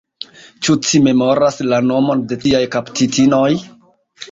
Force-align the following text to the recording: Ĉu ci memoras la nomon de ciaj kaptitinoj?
Ĉu 0.67 0.75
ci 0.87 1.01
memoras 1.07 1.59
la 1.73 1.79
nomon 1.91 2.25
de 2.33 2.41
ciaj 2.47 2.65
kaptitinoj? 2.79 3.49